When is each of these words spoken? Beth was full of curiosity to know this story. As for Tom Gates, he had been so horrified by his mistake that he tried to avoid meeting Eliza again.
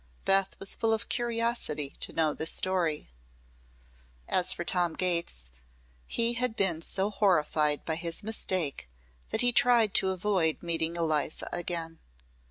Beth 0.25 0.55
was 0.59 0.73
full 0.73 0.93
of 0.93 1.09
curiosity 1.09 1.91
to 1.99 2.11
know 2.11 2.33
this 2.33 2.51
story. 2.51 3.11
As 4.27 4.51
for 4.51 4.63
Tom 4.65 4.93
Gates, 4.95 5.51
he 6.07 6.33
had 6.33 6.55
been 6.55 6.81
so 6.81 7.11
horrified 7.11 7.85
by 7.85 7.97
his 7.97 8.23
mistake 8.23 8.89
that 9.29 9.41
he 9.41 9.51
tried 9.51 9.93
to 9.93 10.09
avoid 10.09 10.63
meeting 10.63 10.95
Eliza 10.95 11.47
again. 11.53 11.99